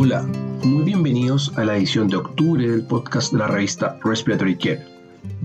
[0.00, 0.22] Hola,
[0.62, 4.86] muy bienvenidos a la edición de octubre del podcast de la revista Respiratory Care.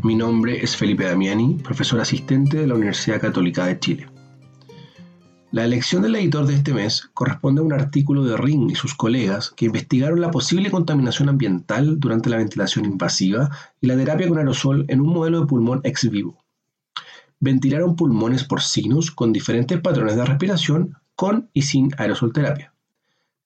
[0.04, 4.08] Mi nombre es Felipe Damiani, profesor asistente de la Universidad Católica de Chile.
[5.50, 8.94] La elección del editor de este mes corresponde a un artículo de Ring y sus
[8.94, 13.50] colegas que investigaron la posible contaminación ambiental durante la ventilación invasiva
[13.82, 16.38] y la terapia con aerosol en un modelo de pulmón ex vivo.
[17.40, 22.73] Ventilaron pulmones porcinos con diferentes patrones de respiración con y sin aerosol terapia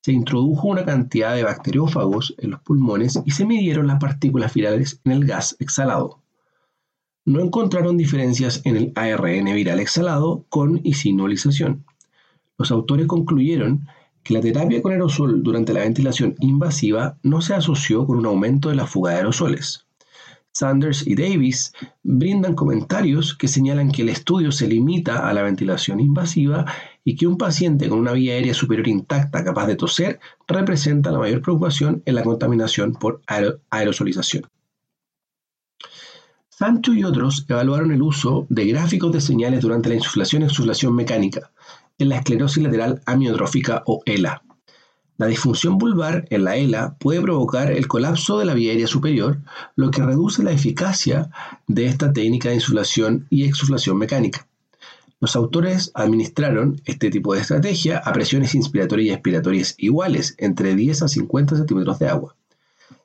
[0.07, 5.01] se introdujo una cantidad de bacteriófagos en los pulmones y se midieron las partículas virales
[5.03, 6.21] en el gas exhalado.
[7.25, 11.83] No encontraron diferencias en el ARN viral exhalado con y sin nebulización.
[12.57, 13.85] Los autores concluyeron
[14.23, 18.69] que la terapia con aerosol durante la ventilación invasiva no se asoció con un aumento
[18.69, 19.87] de la fuga de aerosoles.
[20.53, 25.99] Sanders y Davis brindan comentarios que señalan que el estudio se limita a la ventilación
[25.99, 26.65] invasiva
[27.07, 31.19] y que un paciente con una vía aérea superior intacta capaz de toser representa la
[31.19, 33.21] mayor preocupación en la contaminación por
[33.69, 34.43] aerosolización.
[36.49, 40.93] Sancho y otros evaluaron el uso de gráficos de señales durante la insuflación y exuflación
[40.95, 41.53] mecánica
[41.97, 44.43] en la esclerosis lateral amiotrófica o ELA.
[45.15, 49.39] La disfunción vulvar en la ELA puede provocar el colapso de la vía aérea superior,
[49.77, 51.31] lo que reduce la eficacia
[51.67, 54.45] de esta técnica de insuflación y exuflación mecánica.
[55.19, 61.01] Los autores administraron este tipo de estrategia a presiones inspiratorias y expiratorias iguales, entre 10
[61.01, 62.35] a 50 centímetros de agua.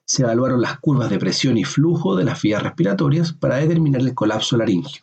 [0.04, 4.14] Se evaluaron las curvas de presión y flujo de las vías respiratorias para determinar el
[4.14, 5.02] colapso laringio.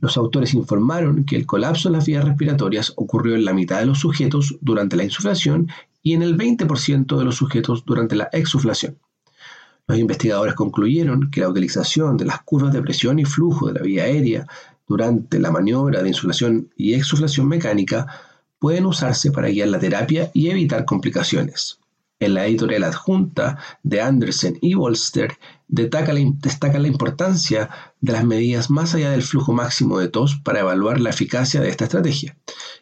[0.00, 3.86] Los autores informaron que el colapso de las vías respiratorias ocurrió en la mitad de
[3.86, 5.68] los sujetos durante la insuflación
[6.02, 8.96] y en el 20% de los sujetos durante la exuflación.
[9.86, 13.82] Los investigadores concluyeron que la utilización de las curvas de presión y flujo de la
[13.82, 14.46] vía aérea
[14.90, 18.08] durante la maniobra de insuflación y exuflación mecánica
[18.58, 21.78] pueden usarse para guiar la terapia y evitar complicaciones.
[22.18, 28.92] En la editorial adjunta de Andersen y Wolster destaca la, importancia de las medidas más
[28.96, 32.36] allá del flujo máximo de tos para evaluar la eficacia de esta estrategia.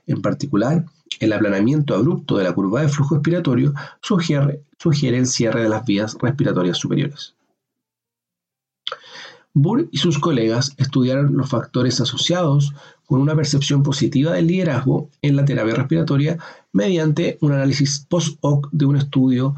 [0.06, 0.86] En particular,
[1.20, 4.62] el aplanamiento abrupto de la curva de flujo expiratorio sugiere,
[5.18, 7.34] el cierre de las vías respiratorias superiores.
[9.62, 12.72] Burr y sus colegas estudiaron los factores asociados
[13.06, 16.38] con una percepción positiva del liderazgo en la terapia respiratoria
[16.72, 19.56] mediante un análisis post-hoc de un estudio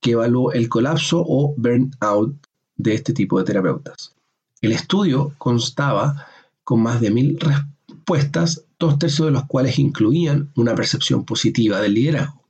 [0.00, 2.36] que evaluó el colapso o burnout
[2.76, 4.14] de este tipo de terapeutas.
[4.60, 6.26] El estudio constaba
[6.62, 11.94] con más de mil respuestas dos tercios de los cuales incluían una percepción positiva del
[11.94, 12.43] liderazgo.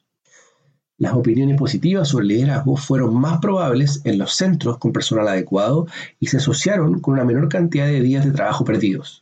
[1.05, 5.87] Las opiniones positivas sobre liderazgo fueron más probables en los centros con personal adecuado
[6.19, 9.21] y se asociaron con una menor cantidad de días de trabajo perdidos.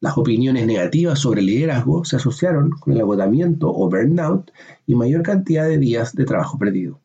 [0.00, 4.50] Las opiniones negativas sobre liderazgo se asociaron con el agotamiento o burnout
[4.86, 7.00] y mayor cantidad de días de trabajo perdido.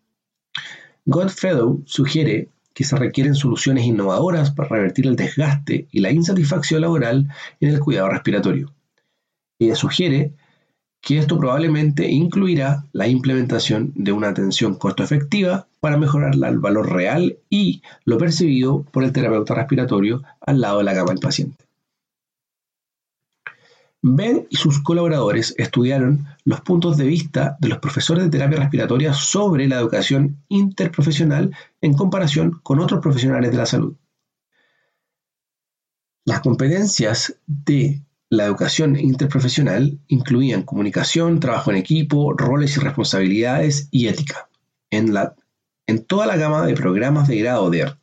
[1.05, 7.29] Godfellow sugiere que se requieren soluciones innovadoras para revertir el desgaste y la insatisfacción laboral
[7.61, 8.73] en el cuidado respiratorio.
[9.57, 10.33] Ella sugiere
[11.05, 16.91] que esto probablemente incluirá la implementación de una atención costo efectiva para mejorar el valor
[16.91, 21.63] real y lo percibido por el terapeuta respiratorio al lado de la cama del paciente.
[24.01, 29.13] Ben y sus colaboradores estudiaron los puntos de vista de los profesores de terapia respiratoria
[29.13, 33.93] sobre la educación interprofesional en comparación con otros profesionales de la salud.
[36.25, 38.01] Las competencias de
[38.35, 44.49] la educación interprofesional incluían comunicación, trabajo en equipo, roles y responsabilidades y ética.
[44.89, 45.35] En, la,
[45.87, 47.93] en toda la gama de programas de grado de,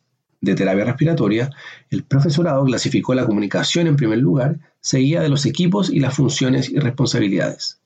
[0.41, 1.49] terapia respiratoria,
[1.89, 6.69] el profesorado clasificó la comunicación en primer lugar, seguida de los equipos y las funciones
[6.69, 7.79] y responsabilidades.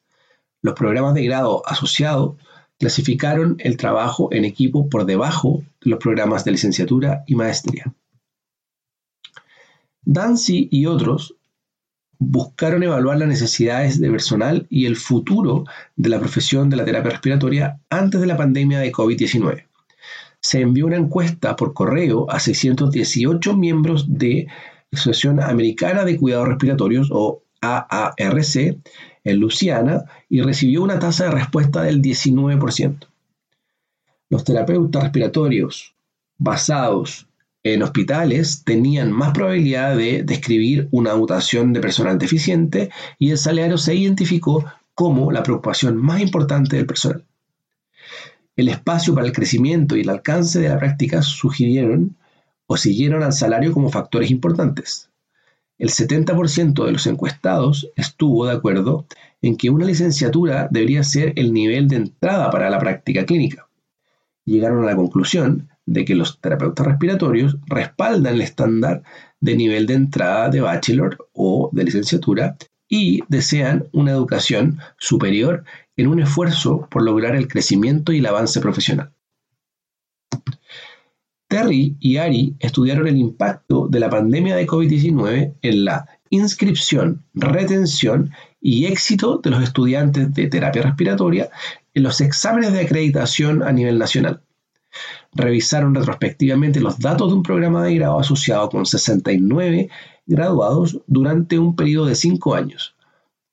[0.62, 2.38] Los programas de grado asociado
[2.80, 7.94] clasificaron el trabajo en equipo por debajo de los programas de licenciatura y maestría.
[10.04, 11.37] Dancy y otros
[12.20, 17.12] buscaron evaluar las necesidades de personal y el futuro de la profesión de la terapia
[17.12, 19.66] respiratoria antes de la pandemia de COVID-19.
[20.42, 24.48] Se envió una encuesta por correo a 618 miembros de
[24.92, 28.78] la Asociación Americana de Cuidados Respiratorios o AARC
[29.24, 33.08] en Luciana y recibió una tasa de respuesta del 19%.
[34.30, 35.96] Los terapeutas respiratorios
[36.38, 37.28] basados
[37.74, 43.78] en hospitales tenían más probabilidad de describir una mutación de personal deficiente y el salario
[43.78, 47.24] se identificó como la preocupación más importante del personal.
[48.56, 52.16] El espacio para el crecimiento y el alcance de la práctica sugirieron
[52.66, 55.10] o siguieron al salario como factores importantes.
[55.78, 59.06] el 70% de los encuestados estuvo de acuerdo
[59.44, 63.68] en que una licenciatura debería ser el nivel de entrada para la práctica clínica.
[64.44, 69.02] Llegaron a la conclusión de que los terapeutas respiratorios respaldan el estándar
[69.40, 72.58] de nivel de entrada de bachelor o de licenciatura
[72.88, 75.64] y desean una educación superior
[75.96, 79.12] en un esfuerzo por lograr el crecimiento y el avance profesional.
[81.48, 88.32] Terry y Ari estudiaron el impacto de la pandemia de COVID-19 en la inscripción, retención
[88.60, 91.50] y éxito de los estudiantes de terapia respiratoria
[91.94, 94.42] en los exámenes de acreditación a nivel nacional.
[95.38, 99.88] Revisaron retrospectivamente los datos de un programa de grado asociado con 69
[100.26, 102.96] graduados durante un periodo de cinco años,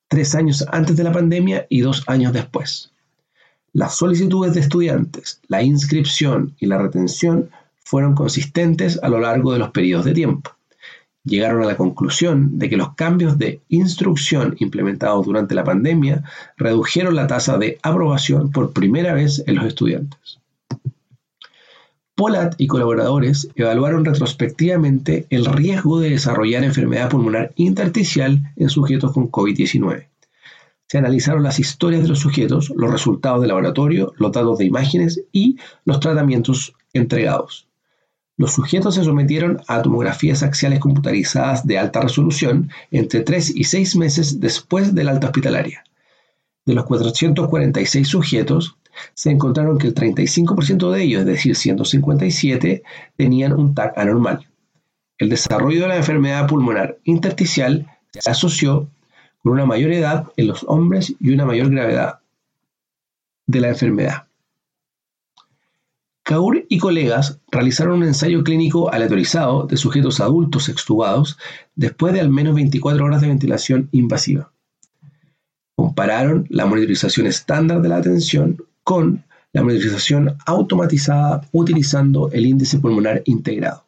[0.07, 2.91] tres años antes de la pandemia y dos años después.
[3.71, 7.51] Las solicitudes de estudiantes, la inscripción y la retención
[7.83, 10.49] fueron consistentes a lo largo de los periodos de tiempo.
[11.23, 16.23] Llegaron a la conclusión de que los cambios de instrucción implementados durante la pandemia
[16.57, 20.39] redujeron la tasa de aprobación por primera vez en los estudiantes.
[22.15, 29.29] Polat y colaboradores evaluaron retrospectivamente el riesgo de desarrollar enfermedad pulmonar intersticial en sujetos con
[29.29, 30.07] COVID-19.
[30.87, 35.25] Se analizaron las historias de los sujetos, los resultados de laboratorio, los datos de imágenes
[35.33, 37.67] y los tratamientos entregados.
[38.37, 43.97] Los sujetos se sometieron a tomografías axiales computarizadas de alta resolución entre 3 y 6
[43.97, 45.83] meses después del alta hospitalaria.
[46.65, 48.77] De los 446 sujetos,
[49.13, 52.83] se encontraron que el 35% de ellos, es decir, 157,
[53.15, 54.47] tenían un TAC anormal.
[55.17, 58.89] El desarrollo de la enfermedad pulmonar intersticial se asoció
[59.43, 62.19] con una mayor edad en los hombres y una mayor gravedad
[63.45, 64.25] de la enfermedad.
[66.23, 71.37] Kaur y colegas realizaron un ensayo clínico aleatorizado de sujetos adultos extubados
[71.75, 74.51] después de al menos 24 horas de ventilación invasiva.
[75.75, 79.23] Compararon la monitorización estándar de la atención con
[79.53, 83.83] la monitorización automatizada utilizando el índice pulmonar integrado.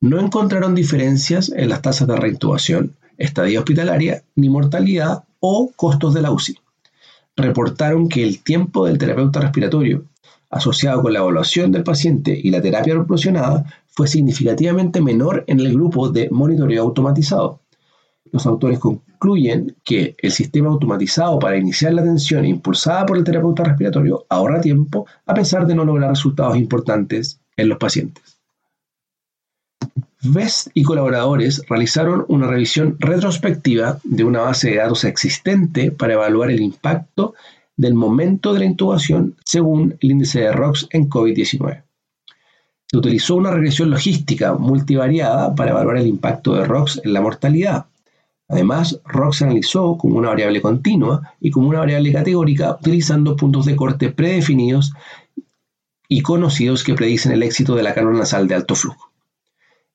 [0.00, 6.22] No encontraron diferencias en las tasas de reintubación, estadía hospitalaria, ni mortalidad o costos de
[6.22, 6.58] la UCI.
[7.36, 10.04] Reportaron que el tiempo del terapeuta respiratorio
[10.50, 15.72] asociado con la evaluación del paciente y la terapia proporcionada fue significativamente menor en el
[15.72, 17.60] grupo de monitoreo automatizado.
[18.32, 23.64] Los autores concluyen que el sistema automatizado para iniciar la atención impulsada por el terapeuta
[23.64, 28.36] respiratorio ahorra tiempo a pesar de no lograr resultados importantes en los pacientes.
[30.22, 36.50] Vest y colaboradores realizaron una revisión retrospectiva de una base de datos existente para evaluar
[36.50, 37.34] el impacto
[37.76, 41.82] del momento de la intubación según el índice de ROX en COVID-19.
[42.88, 47.86] Se utilizó una regresión logística multivariada para evaluar el impacto de ROX en la mortalidad.
[48.48, 53.74] Además, ROX analizó como una variable continua y como una variable categórica utilizando puntos de
[53.74, 54.92] corte predefinidos
[56.08, 59.10] y conocidos que predicen el éxito de la cánula nasal de alto flujo.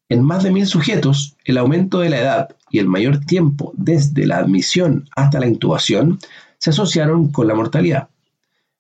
[0.10, 4.26] En más de mil sujetos, el aumento de la edad y el mayor tiempo desde
[4.26, 6.20] la admisión hasta la intubación
[6.58, 8.10] se asociaron con la mortalidad.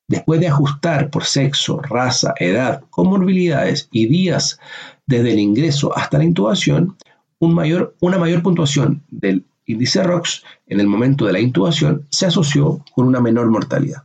[0.10, 4.60] Después de ajustar por sexo, raza, edad, comorbilidades y días
[5.06, 6.98] desde el ingreso hasta la intubación,
[7.40, 13.08] una mayor puntuación del índice ROX en el momento de la intubación se asoció con
[13.08, 14.04] una menor mortalidad.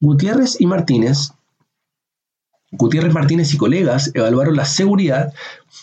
[0.00, 1.30] Gutiérrez y Martínez
[2.72, 5.32] Gutiérrez Martínez y colegas evaluaron la seguridad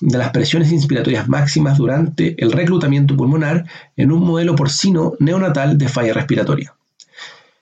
[0.02, 3.66] de las presiones inspiratorias máximas durante el reclutamiento pulmonar
[3.96, 6.76] en un modelo porcino neonatal de falla respiratoria.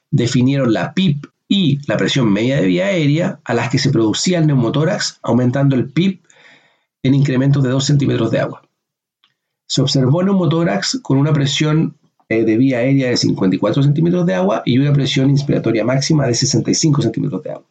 [0.10, 4.40] Definieron la PIP y la presión media de vía aérea a las que se producía
[4.40, 6.24] el neumotórax, aumentando el PIP
[7.04, 8.64] en incrementos de 2 centímetros de agua.
[9.72, 11.96] Se observó neumotórax con una presión
[12.28, 16.34] eh, de vía aérea de 54 centímetros de agua y una presión inspiratoria máxima de
[16.34, 17.66] 65 centímetros de agua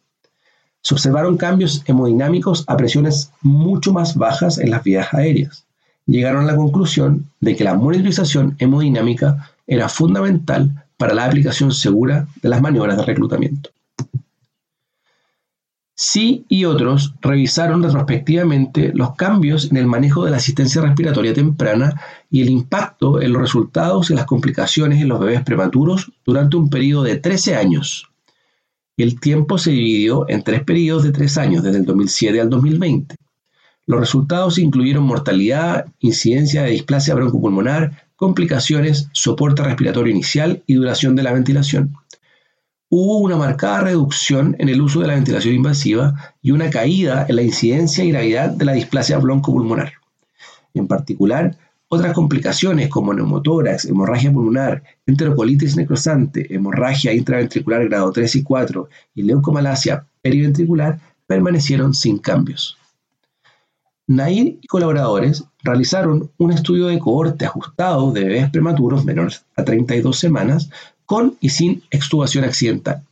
[0.81, 5.65] se observaron cambios hemodinámicos a presiones mucho más bajas en las vías aéreas.
[6.07, 12.27] Llegaron a la conclusión de que la monitorización hemodinámica era fundamental para la aplicación segura
[12.41, 13.69] de las maniobras de reclutamiento.
[16.03, 22.01] Sí y otros revisaron retrospectivamente los cambios en el manejo de la asistencia respiratoria temprana
[22.29, 26.69] y el impacto en los resultados y las complicaciones en los bebés prematuros durante un
[26.69, 28.11] periodo de 13 años
[29.01, 33.15] el tiempo se dividió en tres periodos de tres años, desde el 2007 al 2020.
[33.87, 41.23] Los resultados incluyeron mortalidad, incidencia de displasia broncopulmonar, complicaciones, soporte respiratorio inicial y duración de
[41.23, 41.95] la ventilación.
[42.93, 47.37] Hubo una marcada reducción en el uso de la ventilación invasiva y una caída en
[47.37, 49.93] la incidencia y gravedad de la displasia broncopulmonar.
[50.73, 51.57] En particular,
[51.87, 59.23] otras complicaciones como neumotórax, hemorragia pulmonar, enterocolitis necrosante, hemorragia intraventricular grado 3 y 4 y
[59.23, 62.77] leucomalacia periventricular permanecieron sin cambios.
[64.05, 70.19] Nair y colaboradores realizaron un estudio de cohorte ajustado de bebés prematuros menores a 32
[70.19, 70.69] semanas
[71.11, 73.03] con y sin extubación accidental.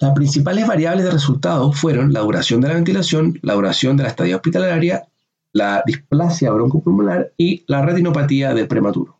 [0.00, 4.10] Las principales variables de resultado fueron la duración de la ventilación, la duración de la
[4.10, 5.08] estadía hospitalaria,
[5.54, 9.16] la displasia broncopulmonar y la retinopatía del prematuro.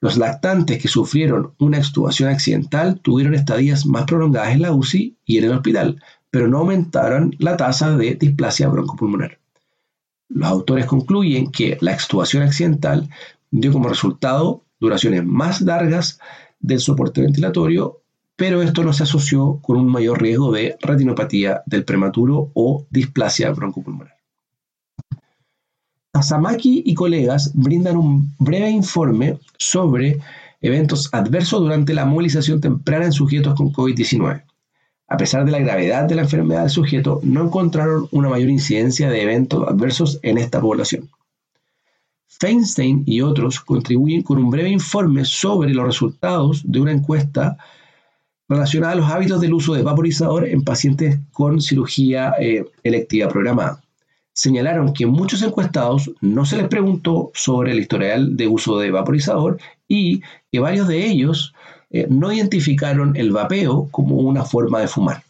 [0.00, 5.38] Los lactantes que sufrieron una extubación accidental tuvieron estadías más prolongadas en la UCI y
[5.38, 6.00] en el hospital,
[6.30, 9.40] pero no aumentaron la tasa de displasia broncopulmonar.
[10.28, 13.10] Los autores concluyen que la extubación accidental
[13.50, 16.20] dio como resultado duraciones más largas
[16.62, 18.00] del soporte ventilatorio,
[18.36, 23.50] pero esto no se asoció con un mayor riesgo de retinopatía del prematuro o displasia
[23.50, 24.16] broncopulmonar.
[26.14, 30.18] Asamaki y colegas brindan un breve informe sobre
[30.60, 34.44] eventos adversos durante la movilización temprana en sujetos con COVID-19.
[35.08, 39.10] A pesar de la gravedad de la enfermedad del sujeto, no encontraron una mayor incidencia
[39.10, 41.10] de eventos adversos en esta población.
[42.42, 47.56] Feinstein y otros contribuyen con un breve informe sobre los resultados de una encuesta
[48.48, 53.80] relacionada a los hábitos del uso de vaporizador en pacientes con cirugía eh, electiva programada.
[54.32, 59.58] Señalaron que muchos encuestados no se les preguntó sobre el historial de uso de vaporizador
[59.86, 60.20] y
[60.50, 61.54] que varios de ellos
[61.90, 65.22] eh, no identificaron el vapeo como una forma de fumar.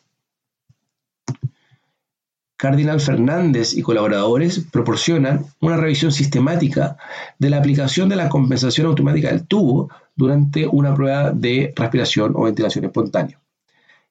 [2.62, 6.97] Cardinal Fernández y colaboradores proporcionan una revisión sistemática
[7.37, 12.45] de la aplicación de la compensación automática del tubo durante una prueba de respiración o
[12.45, 13.40] ventilación espontánea.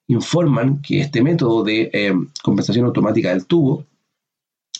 [0.06, 3.86] Informan que este método de eh, compensación automática del tubo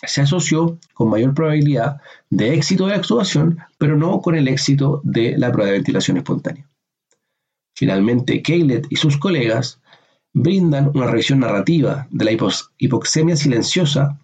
[0.03, 5.01] se asoció con mayor probabilidad de éxito de la extubación, pero no con el éxito
[5.03, 6.69] de la prueba de ventilación espontánea.
[7.75, 9.81] Finalmente, Kaylet y sus colegas
[10.33, 12.33] brindan una revisión narrativa de la
[12.79, 14.19] hipoxemia silenciosa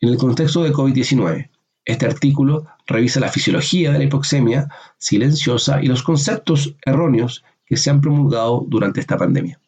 [0.00, 1.50] en el contexto de COVID-19.
[1.84, 4.68] Este artículo revisa la fisiología de la hipoxemia
[4.98, 9.60] silenciosa y los conceptos erróneos que se han promulgado durante esta pandemia.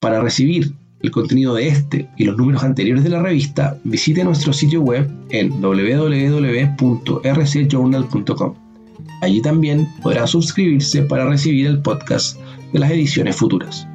[0.00, 4.52] Para recibir el contenido de este y los números anteriores de la revista, visite nuestro
[4.52, 8.54] sitio web en www.rcjournal.com.
[9.22, 12.38] Allí también podrá suscribirse para recibir el podcast
[12.72, 13.86] de las ediciones futuras.